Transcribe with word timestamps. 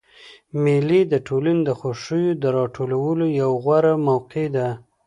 مېلې 0.63 1.01
د 1.11 1.13
ټولني 1.27 1.61
د 1.67 1.69
خوښیو 1.79 2.39
د 2.41 2.43
راټولولو 2.57 3.25
یوه 3.39 3.55
غوره 3.63 3.93
موقع 4.07 4.45
ده. 4.55 4.67